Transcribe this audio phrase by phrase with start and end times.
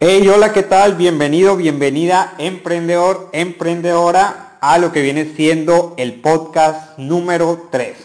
[0.00, 0.94] Hey, hola, ¿qué tal?
[0.94, 7.96] Bienvenido, bienvenida, emprendedor, emprendedora, a lo que viene siendo el podcast número 3.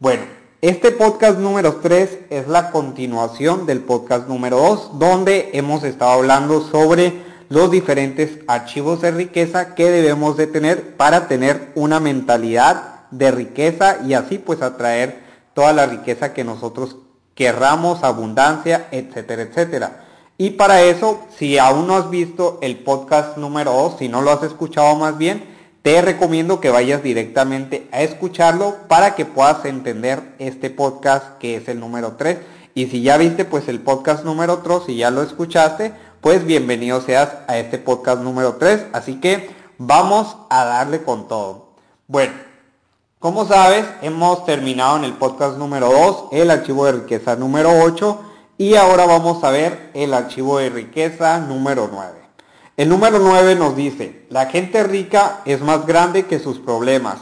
[0.00, 0.24] Bueno,
[0.60, 6.60] este podcast número 3 es la continuación del podcast número 2, donde hemos estado hablando
[6.60, 7.14] sobre
[7.48, 14.00] los diferentes archivos de riqueza que debemos de tener para tener una mentalidad de riqueza
[14.06, 15.20] y así pues atraer
[15.54, 16.98] toda la riqueza que nosotros
[17.34, 20.09] querramos, abundancia, etcétera, etcétera.
[20.40, 24.30] Y para eso, si aún no has visto el podcast número 2, si no lo
[24.30, 25.44] has escuchado más bien,
[25.82, 31.68] te recomiendo que vayas directamente a escucharlo para que puedas entender este podcast que es
[31.68, 32.38] el número 3.
[32.72, 37.02] Y si ya viste pues el podcast número 3, si ya lo escuchaste, pues bienvenido
[37.02, 38.86] seas a este podcast número 3.
[38.94, 41.74] Así que vamos a darle con todo.
[42.06, 42.32] Bueno,
[43.18, 48.29] como sabes, hemos terminado en el podcast número 2 el archivo de riqueza número 8
[48.60, 52.12] y ahora vamos a ver el archivo de riqueza número 9.
[52.76, 57.20] El número 9 nos dice, la gente rica es más grande que sus problemas.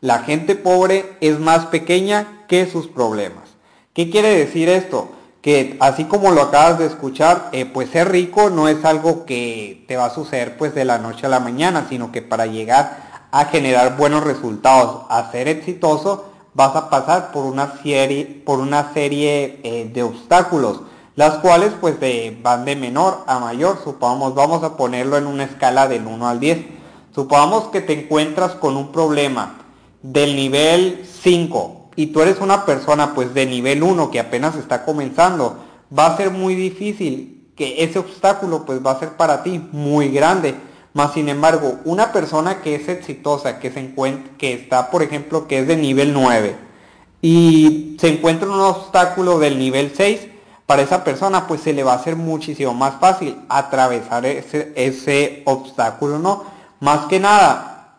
[0.00, 3.48] La gente pobre es más pequeña que sus problemas.
[3.94, 5.08] ¿Qué quiere decir esto?
[5.42, 9.84] Que así como lo acabas de escuchar, eh, pues ser rico no es algo que
[9.88, 13.26] te va a suceder pues de la noche a la mañana, sino que para llegar
[13.32, 18.94] a generar buenos resultados, a ser exitoso, vas a pasar por una serie, por una
[18.94, 20.80] serie eh, de obstáculos,
[21.14, 21.96] las cuales pues
[22.42, 26.40] van de menor a mayor, supongamos, vamos a ponerlo en una escala del 1 al
[26.40, 26.58] 10.
[27.14, 29.58] Supongamos que te encuentras con un problema
[30.02, 34.84] del nivel 5 y tú eres una persona pues de nivel 1 que apenas está
[34.84, 35.58] comenzando,
[35.96, 40.08] va a ser muy difícil que ese obstáculo pues va a ser para ti muy
[40.08, 40.54] grande
[40.96, 45.46] más sin embargo, una persona que es exitosa, que se encuentra, que está, por ejemplo,
[45.46, 46.56] que es de nivel 9
[47.20, 50.28] y se encuentra un obstáculo del nivel 6,
[50.64, 55.42] para esa persona pues se le va a hacer muchísimo más fácil atravesar ese, ese
[55.44, 56.44] obstáculo, ¿no?
[56.80, 57.98] Más que nada,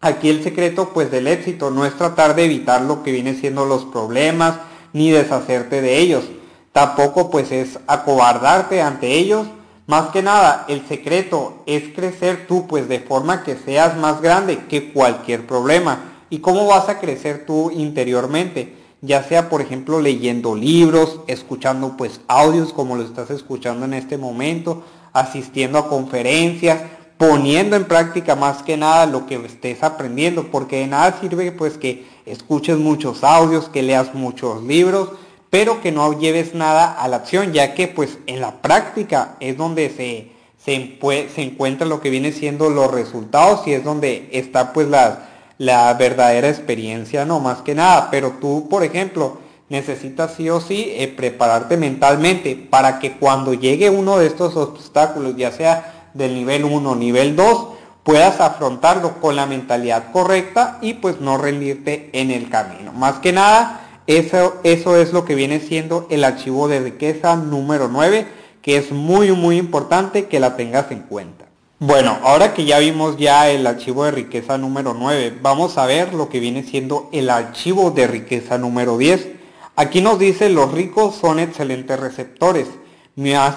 [0.00, 3.66] aquí el secreto pues del éxito no es tratar de evitar lo que viene siendo
[3.66, 4.54] los problemas
[4.94, 6.24] ni deshacerte de ellos.
[6.72, 9.46] Tampoco pues es acobardarte ante ellos,
[9.90, 14.66] más que nada, el secreto es crecer tú, pues de forma que seas más grande
[14.68, 16.26] que cualquier problema.
[16.30, 18.76] ¿Y cómo vas a crecer tú interiormente?
[19.00, 24.16] Ya sea, por ejemplo, leyendo libros, escuchando pues audios como lo estás escuchando en este
[24.16, 26.82] momento, asistiendo a conferencias,
[27.18, 31.78] poniendo en práctica más que nada lo que estés aprendiendo, porque de nada sirve pues
[31.78, 35.08] que escuches muchos audios, que leas muchos libros,
[35.50, 39.56] pero que no lleves nada a la acción, ya que pues en la práctica es
[39.56, 40.30] donde se,
[40.64, 45.28] se, encuentra lo que viene siendo los resultados y es donde está pues la,
[45.58, 48.08] la verdadera experiencia, no más que nada.
[48.12, 53.90] Pero tú, por ejemplo, necesitas sí o sí eh, prepararte mentalmente para que cuando llegue
[53.90, 57.68] uno de estos obstáculos, ya sea del nivel 1 o nivel 2,
[58.04, 62.92] puedas afrontarlo con la mentalidad correcta y pues no rendirte en el camino.
[62.92, 63.79] Más que nada,
[64.18, 68.26] eso, eso es lo que viene siendo el archivo de riqueza número 9,
[68.62, 71.46] que es muy muy importante que la tengas en cuenta.
[71.78, 76.12] Bueno, ahora que ya vimos ya el archivo de riqueza número 9, vamos a ver
[76.12, 79.28] lo que viene siendo el archivo de riqueza número 10.
[79.76, 82.66] Aquí nos dice los ricos son excelentes receptores,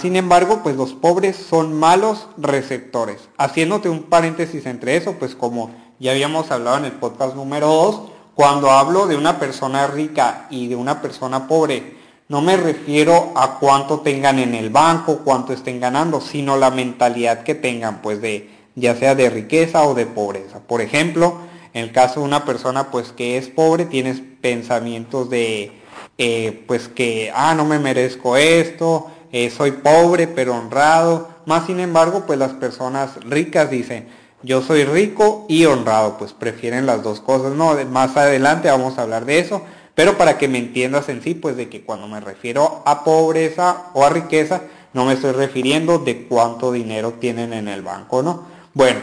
[0.01, 3.29] sin embargo, pues los pobres son malos receptores.
[3.37, 8.01] Haciéndote un paréntesis entre eso, pues como ya habíamos hablado en el podcast número 2,
[8.35, 11.97] cuando hablo de una persona rica y de una persona pobre,
[12.29, 17.43] no me refiero a cuánto tengan en el banco, cuánto estén ganando, sino la mentalidad
[17.43, 20.59] que tengan, pues de ya sea de riqueza o de pobreza.
[20.59, 21.37] Por ejemplo,
[21.73, 25.71] en el caso de una persona pues que es pobre, tienes pensamientos de
[26.17, 31.29] eh, pues que, ah, no me merezco esto, eh, soy pobre pero honrado.
[31.45, 34.07] Más sin embargo, pues las personas ricas dicen,
[34.43, 37.75] yo soy rico y honrado, pues prefieren las dos cosas, ¿no?
[37.85, 39.61] Más adelante vamos a hablar de eso,
[39.95, 43.87] pero para que me entiendas en sí, pues de que cuando me refiero a pobreza
[43.93, 44.61] o a riqueza,
[44.93, 48.43] no me estoy refiriendo de cuánto dinero tienen en el banco, ¿no?
[48.73, 48.99] Bueno,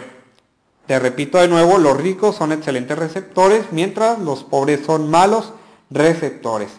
[0.87, 5.53] te repito de nuevo, los ricos son excelentes receptores, mientras los pobres son malos
[5.91, 6.71] receptores.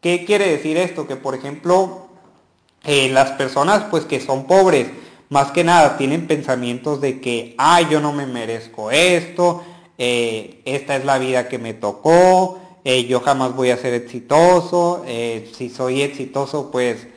[0.00, 1.06] ¿Qué quiere decir esto?
[1.06, 2.08] Que por ejemplo,
[2.84, 4.88] eh, las personas pues que son pobres,
[5.28, 9.62] más que nada tienen pensamientos de que, ay, yo no me merezco esto,
[9.98, 15.04] eh, esta es la vida que me tocó, eh, yo jamás voy a ser exitoso,
[15.06, 17.08] eh, si soy exitoso pues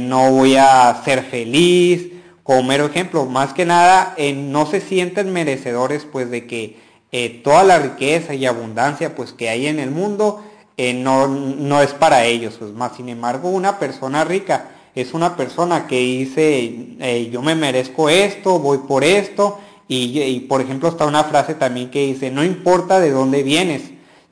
[0.00, 2.08] no voy a ser feliz.
[2.42, 7.78] Como mero ejemplo, más que nada no se sienten merecedores pues de que toda la
[7.78, 10.42] riqueza y abundancia pues que hay en el mundo
[10.76, 12.56] no, no es para ellos.
[12.58, 18.08] Pues más sin embargo una persona rica Es una persona que dice, yo me merezco
[18.08, 19.58] esto, voy por esto.
[19.88, 23.82] Y, y por ejemplo está una frase también que dice, no importa de dónde vienes,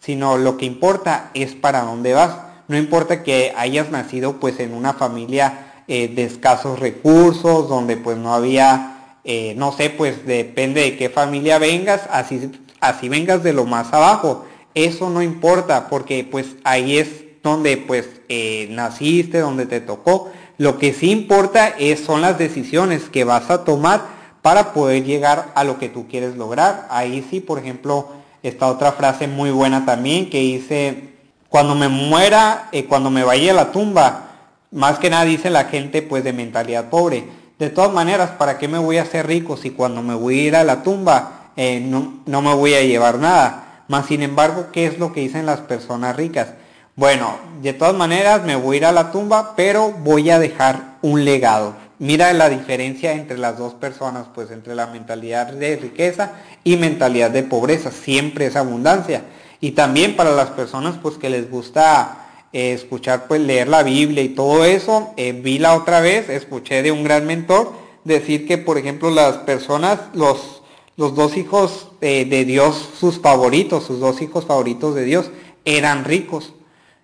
[0.01, 2.37] sino lo que importa es para dónde vas.
[2.69, 8.19] No importa que hayas nacido pues en una familia eh, de escasos recursos, donde pues
[8.19, 13.55] no había, eh, no sé, pues depende de qué familia vengas, así, así vengas de
[13.55, 14.45] lo más abajo.
[14.75, 20.31] Eso no importa porque pues ahí es donde pues eh, naciste, donde te tocó.
[20.59, 24.03] Lo que sí importa es, son las decisiones que vas a tomar
[24.43, 26.89] para poder llegar a lo que tú quieres lograr.
[26.91, 28.09] Ahí sí, por ejemplo,
[28.43, 31.15] esta otra frase muy buena también que dice,
[31.49, 34.31] cuando me muera, eh, cuando me vaya a la tumba,
[34.73, 37.25] más que nada dice la gente pues de mentalidad pobre.
[37.61, 40.43] De todas maneras, ¿para qué me voy a hacer rico si cuando me voy a
[40.43, 43.85] ir a la tumba eh, no, no me voy a llevar nada?
[43.87, 46.49] Más sin embargo, ¿qué es lo que dicen las personas ricas?
[46.99, 50.97] Bueno, de todas maneras me voy a ir a la tumba, pero voy a dejar
[51.01, 51.77] un legado.
[52.01, 56.33] Mira la diferencia entre las dos personas, pues entre la mentalidad de riqueza
[56.65, 57.93] y mentalidad de pobreza.
[57.93, 59.23] Siempre es abundancia.
[59.61, 64.25] Y también para las personas pues que les gusta eh, escuchar, pues leer la Biblia
[64.25, 68.59] y todo eso, eh, vi la otra vez, escuché de un gran mentor decir que,
[68.59, 70.63] por ejemplo, las personas, los,
[70.97, 75.31] los dos hijos eh, de Dios, sus favoritos, sus dos hijos favoritos de Dios,
[75.65, 76.55] eran ricos.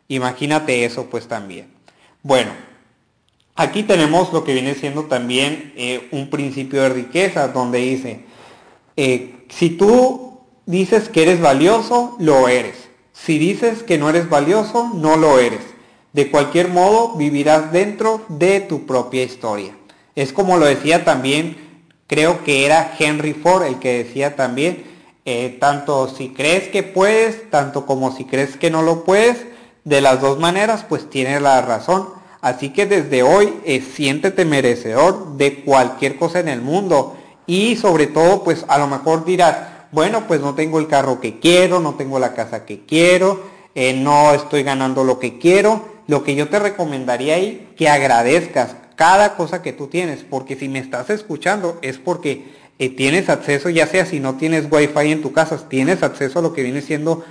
[0.08, 1.68] Imagínate eso pues también.
[2.22, 2.52] Bueno,
[3.56, 8.24] Aquí tenemos lo que viene siendo también eh, un principio de riqueza, donde dice,
[8.96, 12.88] eh, si tú dices que eres valioso, lo eres.
[13.12, 15.60] Si dices que no eres valioso, no lo eres.
[16.12, 19.76] De cualquier modo, vivirás dentro de tu propia historia.
[20.16, 21.56] Es como lo decía también,
[22.08, 24.82] creo que era Henry Ford el que decía también,
[25.26, 29.46] eh, tanto si crees que puedes, tanto como si crees que no lo puedes,
[29.84, 35.38] de las dos maneras, pues tienes la razón Así que desde hoy eh, siéntete merecedor
[35.38, 37.16] de cualquier cosa en el mundo.
[37.46, 39.56] Y sobre todo, pues a lo mejor dirás,
[39.92, 43.40] bueno, pues no tengo el carro que quiero, no tengo la casa que quiero,
[43.74, 45.86] eh, no estoy ganando lo que quiero.
[46.06, 50.68] Lo que yo te recomendaría ahí, que agradezcas cada cosa que tú tienes, porque si
[50.68, 55.22] me estás escuchando es porque eh, tienes acceso, ya sea si no tienes wifi en
[55.22, 57.24] tu casa, tienes acceso a lo que viene siendo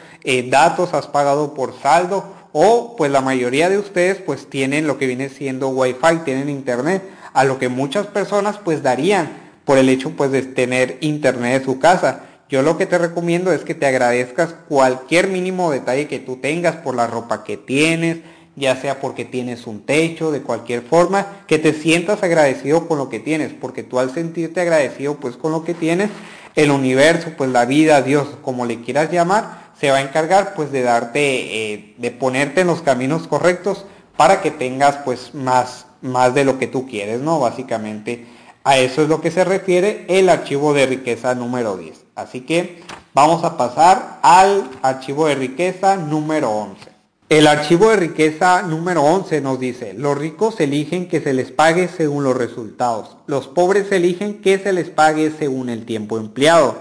[0.49, 2.23] datos, has pagado por saldo
[2.53, 7.03] o pues la mayoría de ustedes pues tienen lo que viene siendo wifi, tienen internet,
[7.33, 9.29] a lo que muchas personas pues darían
[9.65, 12.21] por el hecho pues de tener internet en su casa.
[12.49, 16.75] Yo lo que te recomiendo es que te agradezcas cualquier mínimo detalle que tú tengas
[16.75, 18.19] por la ropa que tienes,
[18.55, 23.09] ya sea porque tienes un techo, de cualquier forma, que te sientas agradecido con lo
[23.09, 26.11] que tienes, porque tú al sentirte agradecido pues con lo que tienes,
[26.55, 30.71] el universo, pues la vida, Dios, como le quieras llamar, se va a encargar pues
[30.71, 33.85] de darte, eh, de ponerte en los caminos correctos
[34.17, 37.39] para que tengas pues más, más de lo que tú quieres, ¿no?
[37.39, 38.27] Básicamente
[38.63, 42.05] a eso es lo que se refiere el archivo de riqueza número 10.
[42.15, 42.81] Así que
[43.13, 46.93] vamos a pasar al archivo de riqueza número 11.
[47.29, 51.87] El archivo de riqueza número 11 nos dice, los ricos eligen que se les pague
[51.87, 56.75] según los resultados, los pobres eligen que se les pague según el tiempo empleado.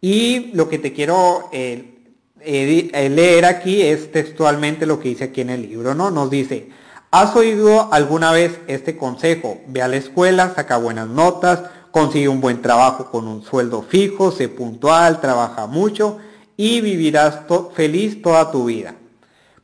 [0.00, 1.89] Y lo que te quiero eh,
[2.44, 6.10] leer aquí es textualmente lo que dice aquí en el libro, ¿no?
[6.10, 6.70] Nos dice,
[7.10, 9.60] ¿has oído alguna vez este consejo?
[9.66, 11.60] Ve a la escuela, saca buenas notas,
[11.90, 16.18] consigue un buen trabajo con un sueldo fijo, sé puntual, trabaja mucho
[16.56, 17.40] y vivirás
[17.74, 18.94] feliz toda tu vida.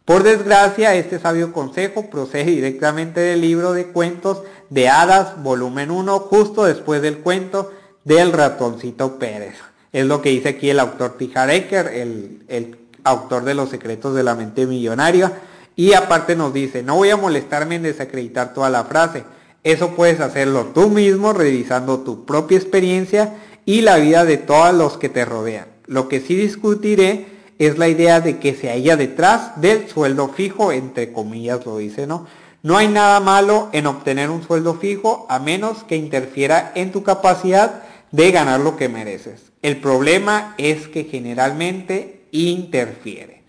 [0.04, 6.18] Por desgracia, este sabio consejo procede directamente del libro de cuentos de hadas, volumen 1,
[6.20, 7.72] justo después del cuento
[8.04, 9.56] del ratoncito Pérez.
[9.96, 14.22] Es lo que dice aquí el autor Tijar Ecker, el, autor de Los secretos de
[14.22, 15.32] la mente millonaria.
[15.74, 19.24] Y aparte nos dice, no voy a molestarme en desacreditar toda la frase.
[19.64, 24.98] Eso puedes hacerlo tú mismo revisando tu propia experiencia y la vida de todos los
[24.98, 25.64] que te rodean.
[25.86, 30.72] Lo que sí discutiré es la idea de que se haya detrás del sueldo fijo,
[30.72, 32.26] entre comillas lo dice, ¿no?
[32.62, 37.02] No hay nada malo en obtener un sueldo fijo a menos que interfiera en tu
[37.02, 39.55] capacidad de ganar lo que mereces.
[39.66, 43.42] El problema es que generalmente interfiere.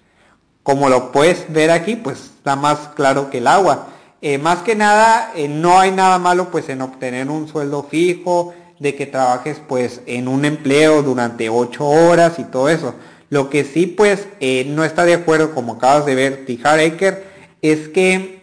[0.64, 3.90] Como lo puedes ver aquí, pues está más claro que el agua.
[4.24, 8.56] Eh, más que nada, eh, no hay nada malo pues en obtener un sueldo fijo,
[8.80, 12.96] de que trabajes pues en un empleo durante ocho horas y todo eso.
[13.30, 17.28] Lo que sí pues eh, no está de acuerdo, como acabas de ver, Tijar Eker,
[17.62, 18.42] es que,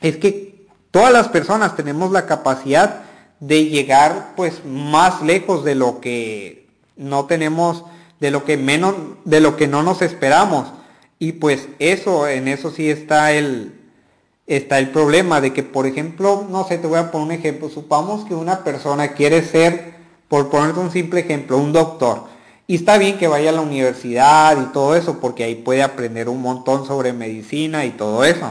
[0.00, 3.02] es que todas las personas tenemos la capacidad
[3.38, 6.65] de llegar pues más lejos de lo que
[6.96, 7.84] no tenemos,
[8.20, 10.72] de lo que menos, de lo que no nos esperamos.
[11.18, 13.74] Y pues eso, en eso sí está el,
[14.46, 17.68] está el problema de que, por ejemplo, no sé, te voy a poner un ejemplo.
[17.68, 19.94] Supongamos que una persona quiere ser,
[20.28, 22.24] por ponerte un simple ejemplo, un doctor.
[22.66, 26.28] Y está bien que vaya a la universidad y todo eso, porque ahí puede aprender
[26.28, 28.50] un montón sobre medicina y todo eso.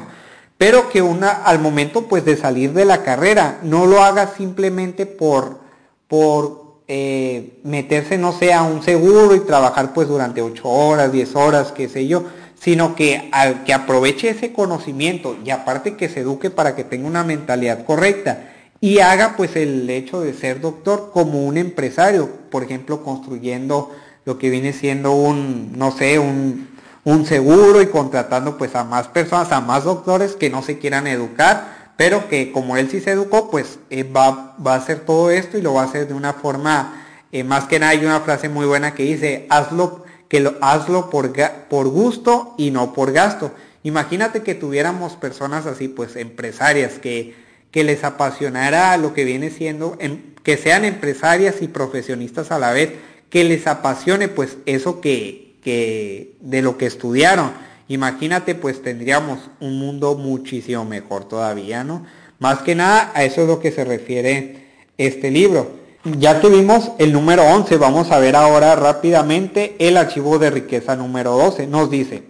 [0.58, 5.06] Pero que una, al momento pues de salir de la carrera, no lo haga simplemente
[5.06, 5.60] por,
[6.08, 11.36] por eh, meterse, no sé, a un seguro y trabajar pues durante 8 horas, 10
[11.36, 12.26] horas, qué sé yo,
[12.60, 17.08] sino que, al, que aproveche ese conocimiento y aparte que se eduque para que tenga
[17.08, 18.52] una mentalidad correcta
[18.82, 23.92] y haga pues el hecho de ser doctor como un empresario, por ejemplo, construyendo
[24.26, 26.68] lo que viene siendo un, no sé, un,
[27.04, 31.08] un seguro y contratando pues a más personas, a más doctores que no se quieran
[31.08, 35.32] educar, pero que como él sí se educó, pues eh, va, va, a hacer todo
[35.32, 38.22] esto y lo va a hacer de una forma, eh, más que nada hay una
[38.22, 41.34] frase muy buena que dice, hazlo que lo, hazlo por,
[41.70, 43.52] por gusto y no por gasto.
[43.84, 47.36] Imagínate que tuviéramos personas así, pues empresarias, que,
[47.72, 52.72] que les apasionara lo que viene siendo, em, que sean empresarias y profesionistas a la
[52.72, 52.94] vez,
[53.30, 57.52] que les apasione pues eso que, que de lo que estudiaron.
[57.88, 62.06] Imagínate pues tendríamos un mundo muchísimo mejor todavía, ¿no?
[62.40, 64.66] Más que nada a eso es lo que se refiere
[64.98, 65.86] este libro.
[66.04, 71.38] Ya tuvimos el número 11, vamos a ver ahora rápidamente el archivo de riqueza número
[71.38, 71.68] 12.
[71.68, 72.24] Nos dice,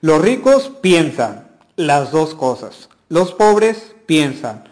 [0.00, 4.64] los ricos piensan las dos cosas, los pobres piensan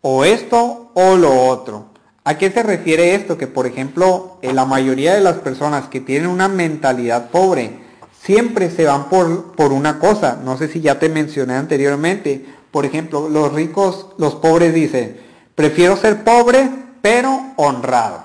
[0.00, 1.86] o esto o lo otro.
[2.24, 3.38] ¿A qué se refiere esto?
[3.38, 7.87] Que por ejemplo, la mayoría de las personas que tienen una mentalidad pobre
[8.28, 10.38] siempre se van por, por una cosa.
[10.44, 12.44] No sé si ya te mencioné anteriormente.
[12.70, 15.16] Por ejemplo, los ricos, los pobres dicen,
[15.54, 16.68] prefiero ser pobre
[17.00, 18.22] pero honrado.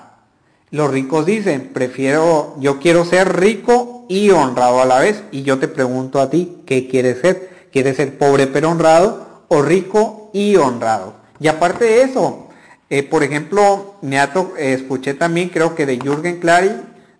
[0.70, 5.22] Los ricos dicen, prefiero, yo quiero ser rico y honrado a la vez.
[5.32, 7.68] Y yo te pregunto a ti, ¿qué quieres ser?
[7.72, 11.14] ¿Quieres ser pobre pero honrado o rico y honrado?
[11.40, 12.48] Y aparte de eso,
[12.90, 14.18] eh, por ejemplo, me
[14.58, 16.72] escuché también, creo que de Jürgen Clary,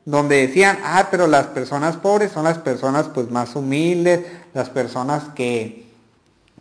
[0.05, 4.21] donde decían, ah, pero las personas pobres son las personas pues más humildes,
[4.53, 5.87] las personas que,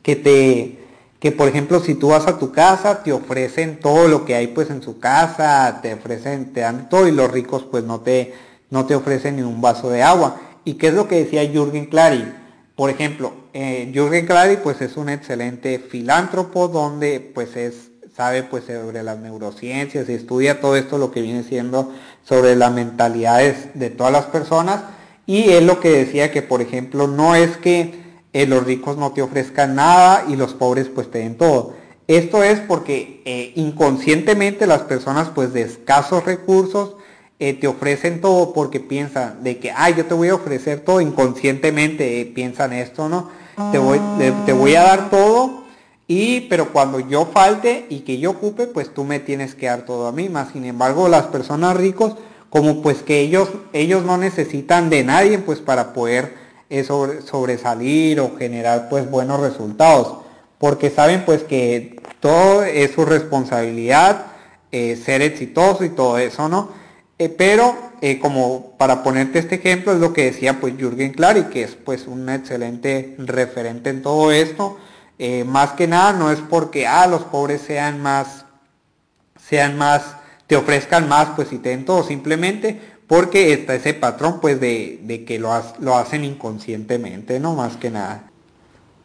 [0.02, 0.80] que te,
[1.20, 4.48] que por ejemplo si tú vas a tu casa te ofrecen todo lo que hay
[4.48, 8.34] pues en su casa, te ofrecen, te dan todo y los ricos pues no te,
[8.70, 10.40] no te ofrecen ni un vaso de agua.
[10.66, 12.34] ¿Y qué es lo que decía Jürgen Clary?
[12.76, 18.66] Por ejemplo, eh, Jürgen Clary pues es un excelente filántropo donde pues es, sabe pues
[18.66, 21.92] sobre las neurociencias y estudia todo esto lo que viene siendo
[22.24, 24.82] sobre las mentalidades de todas las personas
[25.26, 28.04] y él lo que decía que por ejemplo no es que
[28.34, 31.76] eh, los ricos no te ofrezcan nada y los pobres pues te den todo.
[32.08, 36.96] Esto es porque eh, inconscientemente las personas pues de escasos recursos
[37.40, 41.00] eh, te ofrecen todo porque piensan de que, ay, yo te voy a ofrecer todo,
[41.00, 43.30] inconscientemente piensan esto, ¿no?
[43.72, 44.00] Te voy,
[44.46, 45.63] te voy a dar todo
[46.08, 49.86] y, pero cuando yo falte y que yo ocupe, pues tú me tienes que dar
[49.86, 50.30] todo a mí.
[50.30, 52.16] Más sin embargo, las personas ricos,
[52.50, 56.34] como pues que ellos, ellos no necesitan de nadie pues para poder
[56.70, 60.18] es sobresalir o generar pues buenos resultados.
[60.58, 64.28] Porque saben pues que todo es su responsabilidad
[64.72, 66.70] eh, ser exitoso y todo eso no
[67.20, 71.44] eh, pero eh, como para ponerte este ejemplo es lo que decía pues Jürgen Clary
[71.44, 74.80] que es pues un excelente referente en todo esto
[75.46, 78.46] más que nada no es porque ah los pobres sean más
[79.40, 80.16] sean más
[80.48, 85.24] te ofrezcan más pues si te den todo simplemente porque está ese patrón pues de,
[85.28, 88.24] que lo, lo hacen inconscientemente, no más que nada.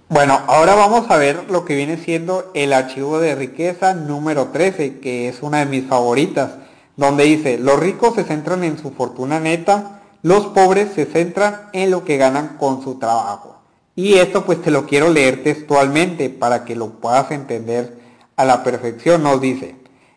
[0.09, 5.01] Bueno, ahora vamos a ver lo que viene siendo el archivo de riqueza número 13,
[5.01, 6.53] que es una de mis favoritas,
[6.97, 11.91] donde dice, los ricos se centran en su fortuna neta, los pobres se centran en
[11.91, 13.58] lo que ganan con su trabajo.
[13.99, 17.99] Y esto pues te lo quiero leer textualmente para que lo puedas entender
[18.37, 19.25] a la perfección.
[19.25, 19.75] Nos dice,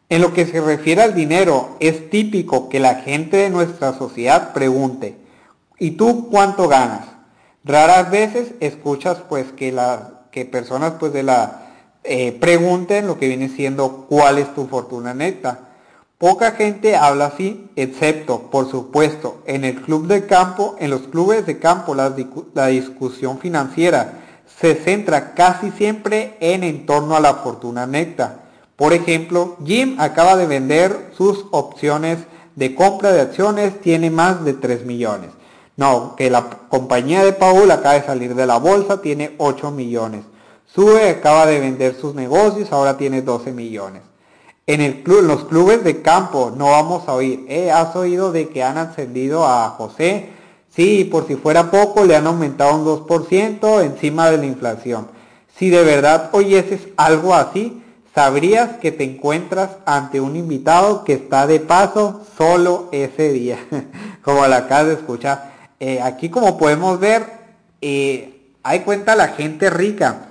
[0.07, 4.53] en lo que se refiere al dinero, es típico que la gente de nuestra sociedad
[4.53, 5.17] pregunte,
[5.79, 7.07] ¿y tú cuánto ganas?
[7.63, 11.71] Raras veces escuchas pues que, la, que personas pues de la
[12.03, 15.70] eh, pregunten lo que viene siendo cuál es tu fortuna neta.
[16.21, 21.45] Poca gente habla así, excepto, por supuesto, en el club de campo, en los clubes
[21.45, 22.15] de campo la,
[22.53, 24.13] la discusión financiera
[24.45, 28.41] se centra casi siempre en torno a la fortuna neta
[28.81, 32.17] por ejemplo, Jim acaba de vender sus opciones
[32.55, 35.29] de compra de acciones, tiene más de 3 millones.
[35.77, 40.23] No, que la compañía de Paul acaba de salir de la bolsa, tiene 8 millones.
[40.65, 44.01] Sue acaba de vender sus negocios, ahora tiene 12 millones.
[44.67, 48.49] En, el club, los clubes de campo no vamos a oír, eh, ¿has oído de
[48.49, 50.29] que han ascendido a José?
[50.73, 55.07] Sí, por si fuera poco, le han aumentado un 2% encima de la inflación.
[55.57, 61.47] Si de verdad oyeses algo así, sabrías que te encuentras ante un invitado que está
[61.47, 63.57] de paso solo ese día,
[64.23, 65.51] como la acabas de escuchar.
[65.79, 67.25] Eh, aquí como podemos ver,
[67.81, 70.30] eh, hay cuenta la gente rica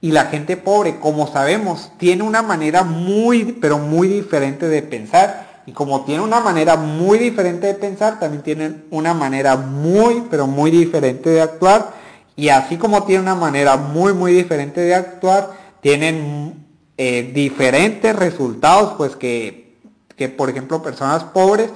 [0.00, 5.48] y la gente pobre, como sabemos, tiene una manera muy, pero muy diferente de pensar.
[5.66, 10.46] Y como tiene una manera muy diferente de pensar, también tienen una manera muy, pero
[10.46, 11.92] muy diferente de actuar.
[12.36, 15.50] Y así como tiene una manera muy, muy diferente de actuar,
[15.80, 16.64] tienen
[16.96, 19.76] eh, diferentes resultados, pues que,
[20.16, 21.70] que, por ejemplo personas pobres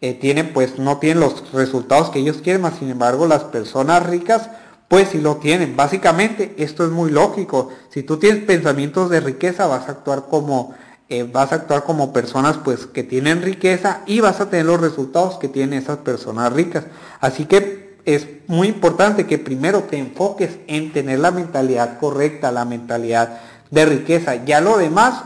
[0.00, 4.06] eh, tienen, pues no tienen los resultados que ellos quieren, más sin embargo las personas
[4.06, 4.48] ricas,
[4.88, 5.76] pues sí lo tienen.
[5.76, 7.70] Básicamente esto es muy lógico.
[7.90, 10.74] Si tú tienes pensamientos de riqueza, vas a actuar como
[11.08, 14.80] eh, vas a actuar como personas pues que tienen riqueza y vas a tener los
[14.80, 16.84] resultados que tienen esas personas ricas.
[17.20, 22.64] Así que es muy importante que primero te enfoques en tener la mentalidad correcta, la
[22.64, 23.40] mentalidad
[23.70, 24.44] de riqueza.
[24.44, 25.22] Ya lo demás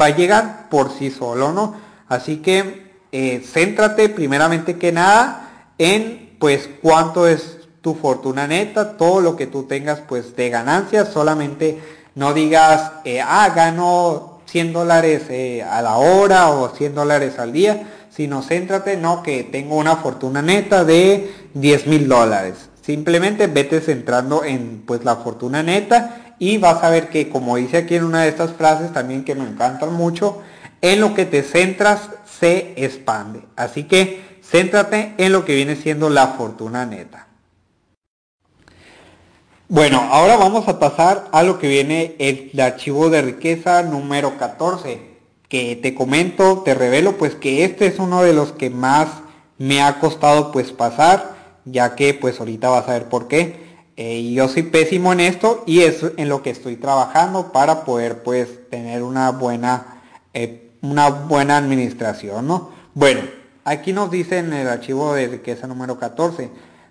[0.00, 1.74] va a llegar por sí solo, ¿no?
[2.08, 7.53] Así que eh, céntrate primeramente que nada en pues cuánto es
[7.84, 11.78] tu fortuna neta, todo lo que tú tengas pues de ganancias, solamente
[12.14, 17.52] no digas, eh, ah, gano 100 dólares eh, a la hora o 100 dólares al
[17.52, 22.70] día, sino céntrate, no, que tengo una fortuna neta de 10 mil dólares.
[22.80, 27.76] Simplemente vete centrando en pues la fortuna neta y vas a ver que como dice
[27.76, 30.40] aquí en una de estas frases también que me encantan mucho,
[30.80, 32.08] en lo que te centras
[32.40, 33.42] se expande.
[33.56, 37.28] Así que céntrate en lo que viene siendo la fortuna neta.
[39.68, 45.00] Bueno, ahora vamos a pasar a lo que viene el, archivo de riqueza número 14,
[45.48, 49.08] que te comento, te revelo pues que este es uno de los que más
[49.56, 53.64] me ha costado pues pasar, ya que pues ahorita vas a ver por qué.
[53.96, 58.22] Eh, yo soy pésimo en esto y es en lo que estoy trabajando para poder
[58.22, 60.02] pues tener una buena,
[60.34, 62.70] eh, una buena administración, ¿no?
[62.92, 63.22] Bueno,
[63.64, 66.50] aquí nos dice en el archivo de riqueza número 14,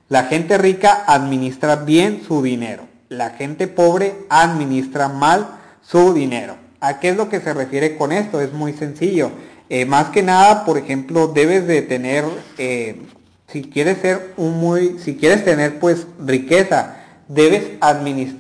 [0.10, 5.48] la gente rica administra bien su dinero, la gente pobre administra mal
[5.82, 6.56] su dinero.
[6.80, 8.42] ¿A qué es lo que se refiere con esto?
[8.42, 9.32] Es muy sencillo.
[9.70, 12.26] Eh, más que nada, por ejemplo, debes de tener
[13.54, 16.96] si quieres ser muy, si quieres tener pues riqueza,
[17.28, 17.64] debes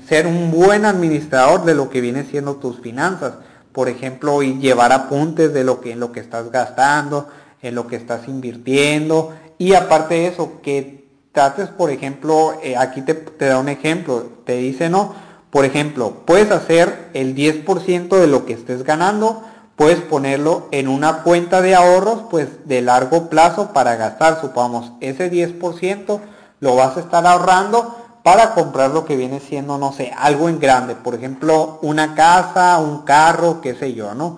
[0.07, 3.35] ser un buen administrador de lo que viene siendo tus finanzas.
[3.71, 7.29] Por ejemplo, y llevar apuntes de lo que, en lo que estás gastando,
[7.61, 9.33] en lo que estás invirtiendo.
[9.59, 11.02] Y aparte de eso, que
[11.33, 15.13] trates, por ejemplo, eh, aquí te, da un ejemplo, te dice, no,
[15.49, 19.43] por ejemplo, puedes hacer el 10% de lo que estés ganando,
[19.75, 25.31] puedes ponerlo en una cuenta de ahorros pues de largo plazo para gastar, supongamos, ese
[25.31, 26.19] 10%
[26.59, 30.59] lo vas a estar ahorrando para comprar lo que viene siendo, no sé, algo en
[30.59, 34.37] grande, por ejemplo, una casa, un carro, qué sé yo, ¿no?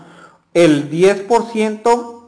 [0.54, 2.22] El 10%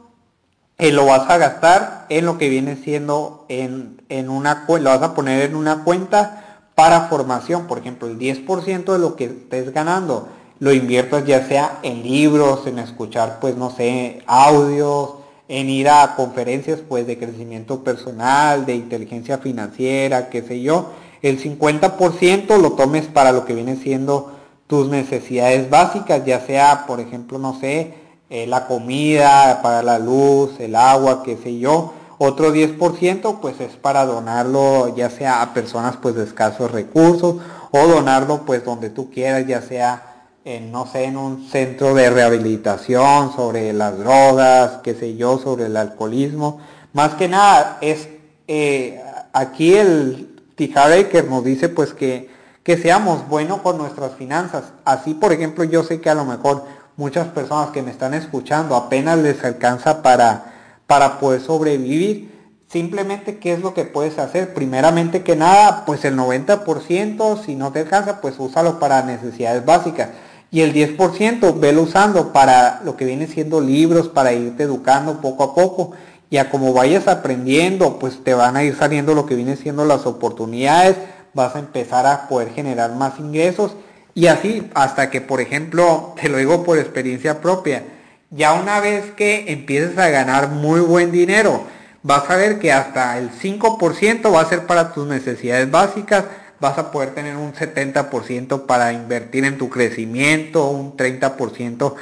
[0.76, 5.02] eh, lo vas a gastar en lo que viene siendo en, en una lo vas
[5.02, 6.44] a poner en una cuenta
[6.74, 10.28] para formación, por ejemplo, el 10% de lo que estés ganando
[10.60, 15.14] lo inviertas ya sea en libros, en escuchar, pues no sé, audios,
[15.48, 20.90] en ir a conferencias pues de crecimiento personal, de inteligencia financiera, qué sé yo.
[21.22, 24.32] El 50% lo tomes para lo que viene siendo
[24.66, 27.94] tus necesidades básicas, ya sea, por ejemplo, no sé,
[28.28, 31.94] eh, la comida, para la luz, el agua, qué sé yo.
[32.18, 37.36] Otro 10% pues es para donarlo ya sea a personas pues de escasos recursos
[37.70, 40.08] o donarlo pues donde tú quieras, ya sea
[40.44, 45.66] en, no sé, en un centro de rehabilitación sobre las drogas, qué sé yo, sobre
[45.66, 46.60] el alcoholismo.
[46.92, 48.08] Más que nada, es
[48.46, 49.02] eh,
[49.32, 52.30] aquí el Tijareker nos dice pues que,
[52.62, 54.64] que seamos buenos con nuestras finanzas.
[54.84, 56.64] Así, por ejemplo, yo sé que a lo mejor
[56.96, 60.57] muchas personas que me están escuchando apenas les alcanza para,
[60.88, 62.36] para poder sobrevivir.
[62.68, 64.52] Simplemente, ¿qué es lo que puedes hacer?
[64.52, 70.08] Primeramente que nada, pues el 90%, si no te alcanza, pues úsalo para necesidades básicas
[70.50, 75.44] y el 10% velo usando para lo que viene siendo libros, para irte educando poco
[75.44, 75.92] a poco.
[76.30, 79.84] Y a como vayas aprendiendo, pues te van a ir saliendo lo que viene siendo
[79.84, 80.96] las oportunidades,
[81.32, 83.72] vas a empezar a poder generar más ingresos.
[84.14, 87.84] Y así hasta que, por ejemplo, te lo digo por experiencia propia,
[88.30, 91.64] ya una vez que empieces a ganar muy buen dinero,
[92.02, 96.24] vas a ver que hasta el 5% va a ser para tus necesidades básicas,
[96.60, 101.94] vas a poder tener un 70% para invertir en tu crecimiento, un 30%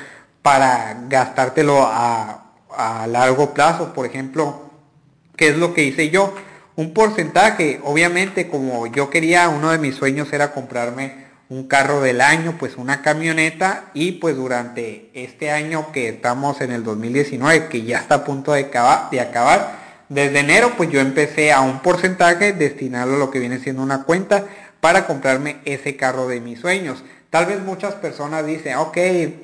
[0.43, 2.43] para gastártelo a,
[3.09, 3.95] largo plazo.
[3.95, 4.71] Por ejemplo,
[5.37, 6.35] ¿qué es lo que hice yo?
[6.75, 12.21] Un porcentaje, obviamente como yo quería, uno de mis sueños era comprarme un carro del
[12.21, 17.83] año, pues una camioneta y pues durante este año que estamos en el 2019, que
[17.83, 21.81] ya está a punto de acabar, de acabar desde enero pues yo empecé a un
[21.81, 24.45] porcentaje destinarlo a lo que viene siendo una cuenta
[24.81, 27.03] para comprarme ese carro de mis sueños.
[27.31, 28.97] Tal vez muchas personas dicen, ok,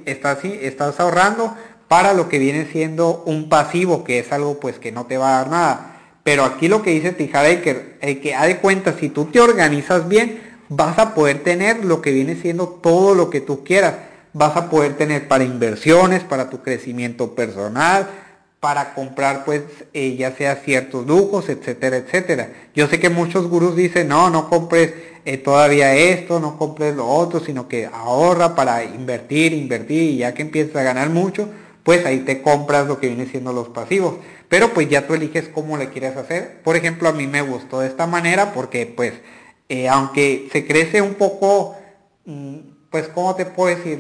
[0.07, 1.57] estás, estás ahorrando
[1.88, 5.35] para lo que viene siendo un pasivo, que es algo pues que no te va
[5.35, 5.97] a dar nada.
[6.23, 10.09] Pero aquí lo que dice Tijadeker, el que ha de cuenta, si tú te organizas
[10.09, 13.95] bien, vas a poder tener lo que viene siendo todo lo que tú quieras.
[14.33, 18.09] Vas a poder tener para inversiones, para tu crecimiento personal,
[18.61, 22.53] para comprar pues eh, ya sea ciertos lujos, etcétera, etcétera.
[22.75, 27.07] Yo sé que muchos gurús dicen, no, no compres eh, todavía esto, no compres lo
[27.07, 31.49] otro, sino que ahorra para invertir, invertir y ya que empiezas a ganar mucho,
[31.83, 34.15] pues ahí te compras lo que viene siendo los pasivos.
[34.49, 36.61] Pero pues ya tú eliges cómo le quieres hacer.
[36.63, 39.15] Por ejemplo, a mí me gustó de esta manera porque pues
[39.73, 41.79] eh, aunque se crece un poco,
[42.27, 42.57] mm,
[42.91, 43.99] pues cómo te puedo decir,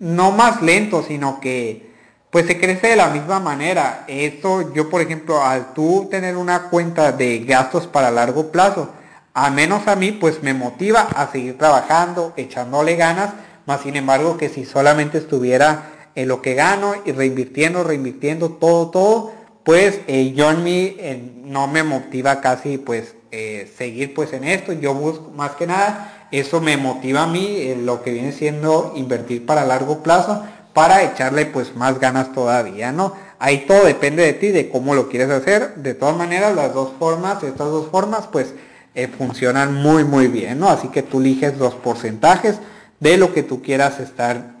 [0.00, 1.88] no más lento, sino que
[2.28, 4.04] pues se crece de la misma manera.
[4.06, 8.90] Esto yo, por ejemplo, al tú tener una cuenta de gastos para largo plazo,
[9.32, 13.30] a menos a mí, pues me motiva a seguir trabajando, echándole ganas,
[13.64, 18.90] más sin embargo que si solamente estuviera en lo que gano y reinvirtiendo, reinvirtiendo todo,
[18.90, 19.32] todo,
[19.64, 20.98] pues eh, yo en mí
[21.44, 26.26] no me motiva casi pues eh, seguir pues en esto, yo busco más que nada,
[26.30, 31.46] eso me motiva a mí lo que viene siendo invertir para largo plazo, para echarle
[31.46, 33.12] pues más ganas todavía, ¿no?
[33.38, 35.76] Ahí todo depende de ti, de cómo lo quieres hacer.
[35.76, 38.54] De todas maneras, las dos formas, estas dos formas, pues
[38.94, 40.68] eh, funcionan muy muy bien, ¿no?
[40.68, 42.58] Así que tú eliges los porcentajes
[43.00, 44.54] de lo que tú quieras estar,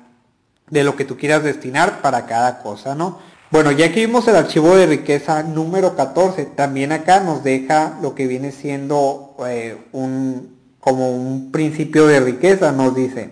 [0.70, 3.18] de lo que tú quieras destinar para cada cosa, ¿no?
[3.50, 8.14] Bueno, ya que vimos el archivo de riqueza número 14, también acá nos deja lo
[8.14, 13.30] que viene siendo eh, un, como un principio de riqueza, nos dice,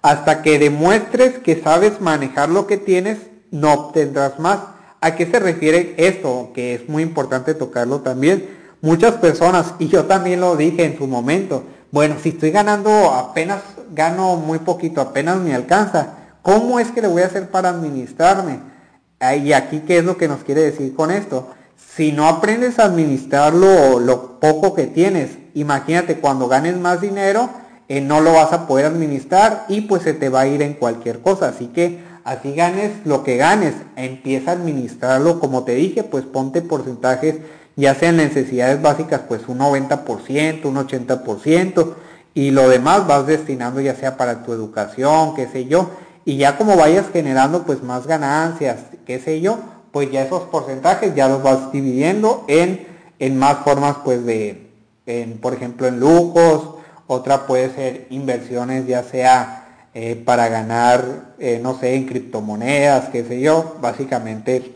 [0.00, 3.18] hasta que demuestres que sabes manejar lo que tienes,
[3.50, 4.60] no obtendrás más.
[5.00, 6.52] ¿A qué se refiere esto?
[6.54, 8.48] Que es muy importante tocarlo también.
[8.80, 13.62] Muchas personas, y yo también lo dije en su momento, bueno, si estoy ganando apenas,
[13.92, 16.10] gano muy poquito, apenas me alcanza,
[16.42, 18.77] ¿cómo es que le voy a hacer para administrarme?
[19.20, 21.48] Y aquí, ¿qué es lo que nos quiere decir con esto?
[21.96, 27.50] Si no aprendes a administrar lo, lo poco que tienes, imagínate cuando ganes más dinero,
[27.88, 30.74] eh, no lo vas a poder administrar y pues se te va a ir en
[30.74, 31.48] cualquier cosa.
[31.48, 36.60] Así que así ganes lo que ganes, empieza a administrarlo como te dije, pues ponte
[36.60, 37.36] porcentajes
[37.78, 41.94] ya sean necesidades básicas pues un 90%, un 80%
[42.34, 45.88] y lo demás vas destinando ya sea para tu educación, qué sé yo,
[46.24, 49.58] y ya como vayas generando pues más ganancias, qué sé yo,
[49.92, 52.86] pues ya esos porcentajes ya los vas dividiendo en,
[53.18, 54.70] en más formas pues de,
[55.06, 56.76] en, por ejemplo en lujos,
[57.06, 59.58] otra puede ser inversiones ya sea
[59.94, 63.78] eh, para ganar, eh, no sé, en criptomonedas, qué sé yo.
[63.80, 64.74] Básicamente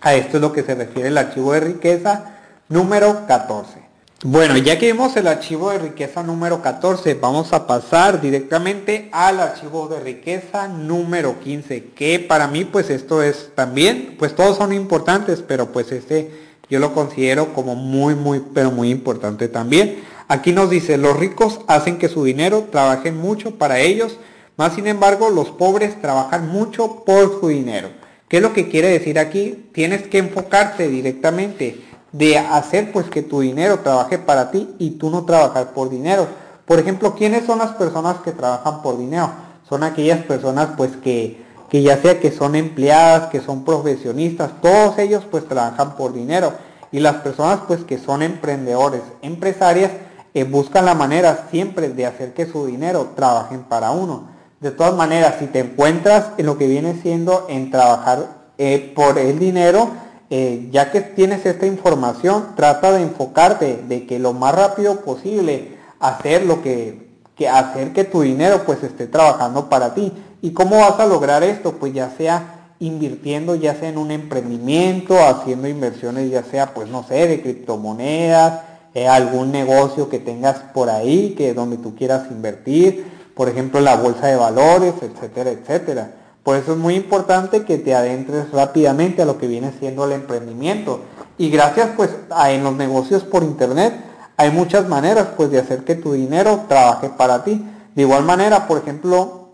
[0.00, 2.36] a esto es lo que se refiere el archivo de riqueza
[2.68, 3.87] número 14.
[4.24, 9.38] Bueno, ya que vimos el archivo de riqueza número 14, vamos a pasar directamente al
[9.38, 14.72] archivo de riqueza número 15, que para mí pues esto es también, pues todos son
[14.72, 16.32] importantes, pero pues este
[16.68, 20.00] yo lo considero como muy, muy, pero muy importante también.
[20.26, 24.18] Aquí nos dice, los ricos hacen que su dinero trabaje mucho para ellos,
[24.56, 27.90] más sin embargo los pobres trabajan mucho por su dinero.
[28.28, 29.68] ¿Qué es lo que quiere decir aquí?
[29.72, 35.10] Tienes que enfocarte directamente de hacer pues que tu dinero trabaje para ti y tú
[35.10, 36.26] no trabajar por dinero.
[36.64, 39.30] Por ejemplo, ¿quiénes son las personas que trabajan por dinero?
[39.68, 44.98] Son aquellas personas pues que, que ya sea que son empleadas, que son profesionistas, todos
[44.98, 46.52] ellos pues trabajan por dinero.
[46.90, 49.90] Y las personas pues que son emprendedores, empresarias,
[50.34, 54.28] eh, buscan la manera siempre de hacer que su dinero trabajen para uno.
[54.60, 58.26] De todas maneras, si te encuentras en lo que viene siendo en trabajar
[58.58, 59.90] eh, por el dinero,
[60.30, 65.78] eh, ya que tienes esta información, trata de enfocarte de que lo más rápido posible
[66.00, 70.12] hacer lo que, que hacer que tu dinero pues esté trabajando para ti.
[70.42, 71.72] ¿Y cómo vas a lograr esto?
[71.72, 77.02] Pues ya sea invirtiendo ya sea en un emprendimiento, haciendo inversiones ya sea pues no
[77.02, 78.60] sé, de criptomonedas,
[78.94, 83.96] eh, algún negocio que tengas por ahí, que donde tú quieras invertir, por ejemplo la
[83.96, 86.10] bolsa de valores, etcétera, etcétera.
[86.42, 90.12] Por eso es muy importante que te adentres rápidamente a lo que viene siendo el
[90.12, 91.00] emprendimiento.
[91.36, 93.94] Y gracias pues a, en los negocios por internet
[94.36, 97.64] hay muchas maneras pues de hacer que tu dinero trabaje para ti.
[97.94, 99.48] De igual manera, por ejemplo,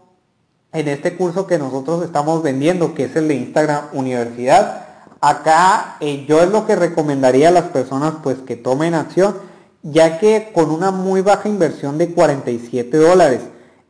[0.73, 4.85] en este curso que nosotros estamos vendiendo, que es el de Instagram Universidad,
[5.27, 9.35] Acá eh, yo es lo que recomendaría a las personas pues que tomen acción,
[9.83, 13.41] ya que con una muy baja inversión de 47 dólares,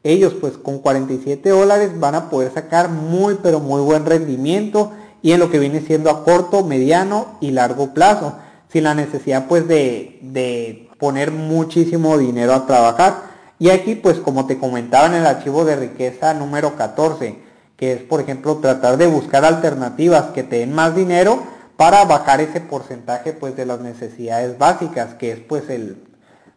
[0.04, 5.32] ellos pues con 47 dólares van a poder sacar muy pero muy buen rendimiento y
[5.32, 8.36] en lo que viene siendo a corto, mediano y largo plazo,
[8.70, 13.34] sin la necesidad pues de, de poner muchísimo dinero a trabajar.
[13.58, 17.38] Y aquí pues como te comentaba en el archivo de riqueza número 14,
[17.78, 21.42] que es por ejemplo tratar de buscar alternativas que te den más dinero
[21.78, 25.96] para bajar ese porcentaje pues de las necesidades básicas, que es pues el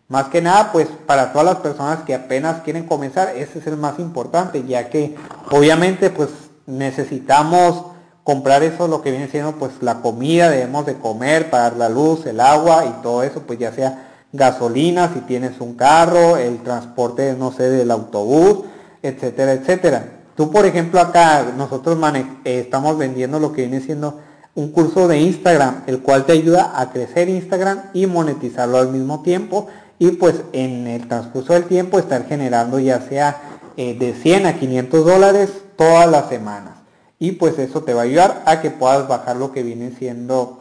[0.08, 3.78] más que nada, pues para todas las personas que apenas quieren comenzar, ese es el
[3.78, 5.16] más importante, ya que
[5.52, 6.30] obviamente pues
[6.66, 7.86] necesitamos
[8.24, 12.26] comprar eso, lo que viene siendo pues la comida, debemos de comer, pagar la luz,
[12.26, 17.36] el agua y todo eso, pues ya sea gasolina, si tienes un carro, el transporte,
[17.38, 18.66] no sé, del autobús,
[19.02, 20.06] etcétera, etcétera.
[20.36, 24.20] Tú, por ejemplo, acá nosotros eh, estamos vendiendo lo que viene siendo
[24.56, 29.22] un curso de Instagram, el cual te ayuda a crecer Instagram y monetizarlo al mismo
[29.22, 29.68] tiempo
[30.00, 34.60] y pues en el transcurso del tiempo estar generando ya sea eh, de 100 a
[34.60, 36.76] 500 dólares todas las semanas.
[37.20, 40.60] Y pues eso te va a ayudar a que puedas bajar lo que viene siendo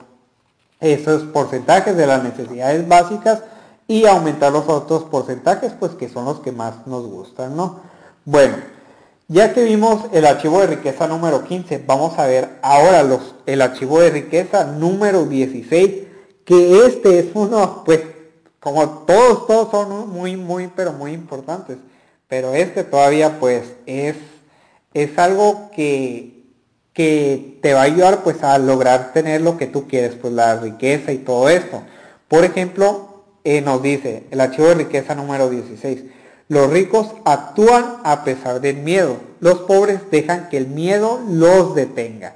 [0.80, 3.42] esos porcentajes de las necesidades básicas
[3.88, 7.80] y aumentar los otros porcentajes pues que son los que más nos gustan no
[8.24, 8.56] bueno
[9.28, 13.62] ya que vimos el archivo de riqueza número 15 vamos a ver ahora los el
[13.62, 15.94] archivo de riqueza número 16
[16.44, 18.00] que este es uno pues
[18.66, 21.76] como todos, todos son muy, muy, pero muy importantes.
[22.26, 24.16] Pero este todavía pues es,
[24.92, 26.42] es algo que,
[26.92, 30.56] que te va a ayudar pues a lograr tener lo que tú quieres, pues la
[30.56, 31.80] riqueza y todo esto.
[32.26, 36.02] Por ejemplo, eh, nos dice el archivo de riqueza número 16.
[36.48, 39.18] Los ricos actúan a pesar del miedo.
[39.38, 42.34] Los pobres dejan que el miedo los detenga.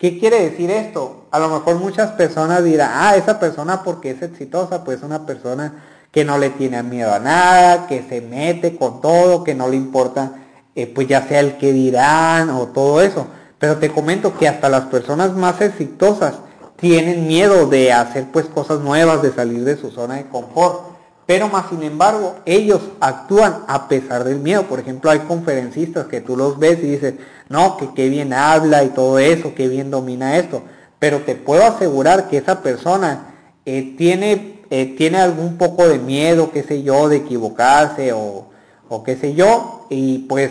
[0.00, 1.26] ¿Qué quiere decir esto?
[1.30, 5.26] A lo mejor muchas personas dirán, ah, esa persona porque es exitosa, pues es una
[5.26, 5.74] persona
[6.10, 9.76] que no le tiene miedo a nada, que se mete con todo, que no le
[9.76, 10.32] importa,
[10.74, 13.26] eh, pues ya sea el que dirán o todo eso.
[13.58, 16.36] Pero te comento que hasta las personas más exitosas
[16.76, 20.89] tienen miedo de hacer pues cosas nuevas, de salir de su zona de confort.
[21.26, 24.64] Pero más sin embargo, ellos actúan a pesar del miedo.
[24.64, 27.14] Por ejemplo, hay conferencistas que tú los ves y dices,
[27.48, 30.62] no, que qué bien habla y todo eso, qué bien domina esto.
[30.98, 36.50] Pero te puedo asegurar que esa persona eh, tiene, eh, tiene algún poco de miedo,
[36.52, 38.46] qué sé yo, de equivocarse o,
[38.88, 39.86] o qué sé yo.
[39.88, 40.50] Y pues,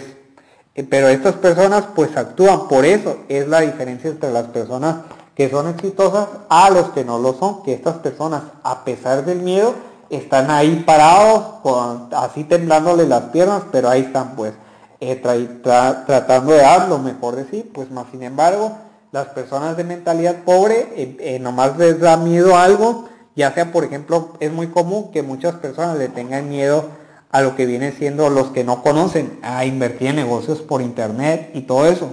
[0.75, 2.67] eh, pero estas personas pues actúan.
[2.67, 4.97] Por eso es la diferencia entre las personas
[5.35, 7.63] que son exitosas a los que no lo son.
[7.63, 9.75] Que estas personas, a pesar del miedo,
[10.09, 14.53] están ahí parados, con, así temblándole las piernas, pero ahí están pues
[14.99, 15.15] eh,
[15.63, 18.77] tratando de dar lo mejor de sí, pues más sin embargo,
[19.11, 23.71] las personas de mentalidad pobre eh, eh, nomás les da miedo a algo, ya sea
[23.71, 26.85] por ejemplo, es muy común que muchas personas le tengan miedo
[27.31, 31.51] a lo que viene siendo los que no conocen, a invertir en negocios por internet
[31.53, 32.11] y todo eso,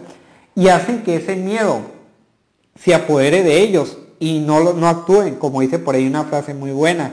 [0.55, 1.81] y hacen que ese miedo
[2.79, 6.71] se apodere de ellos y no, no actúen, como dice por ahí una frase muy
[6.71, 7.13] buena,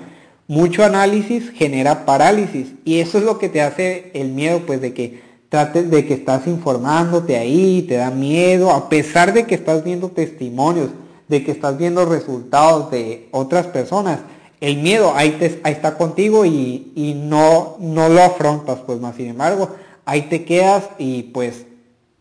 [0.54, 4.94] mucho análisis genera parálisis y eso es lo que te hace el miedo pues de
[4.94, 9.84] que trates de que estás informándote ahí, te da miedo, a pesar de que estás
[9.84, 10.90] viendo testimonios,
[11.28, 14.20] de que estás viendo resultados de otras personas,
[14.62, 19.28] el miedo ahí, te, está contigo y, y, no, no lo afrontas, pues más sin
[19.28, 19.70] embargo,
[20.06, 21.66] ahí te quedas y pues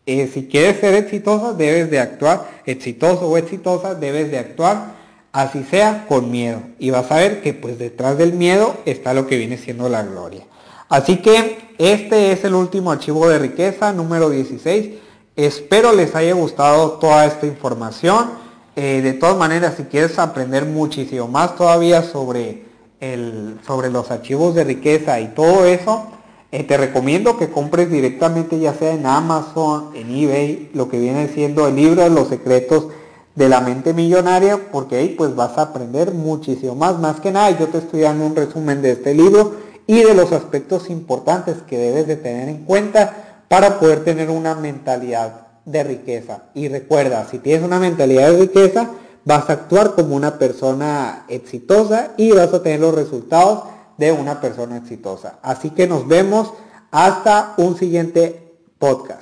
[0.05, 5.02] eh, si quieres ser exitosa debes de actuar, exitoso o exitosa debes de actuar
[5.33, 6.61] así sea con miedo.
[6.79, 10.03] Y vas a ver que pues detrás del miedo está lo que viene siendo la
[10.03, 10.45] gloria.
[10.87, 14.91] Así que este es el último archivo de riqueza, número 16.
[15.35, 18.31] Espero les haya gustado toda esta información.
[18.75, 22.65] Eh, de todas maneras, si quieres aprender muchísimo más todavía sobre,
[22.99, 26.07] el, sobre los archivos de riqueza y todo eso,
[26.51, 31.27] eh, te recomiendo que compres directamente ya sea en Amazon, en eBay, lo que viene
[31.27, 32.87] siendo el libro de los secretos
[33.35, 36.99] de la mente millonaria porque ahí pues vas a aprender muchísimo más.
[36.99, 39.55] Más que nada yo te estoy dando un resumen de este libro
[39.87, 44.55] y de los aspectos importantes que debes de tener en cuenta para poder tener una
[44.55, 46.43] mentalidad de riqueza.
[46.53, 48.89] Y recuerda, si tienes una mentalidad de riqueza,
[49.25, 53.63] vas a actuar como una persona exitosa y vas a tener los resultados
[53.97, 55.39] de una persona exitosa.
[55.41, 56.53] Así que nos vemos
[56.91, 59.21] hasta un siguiente podcast.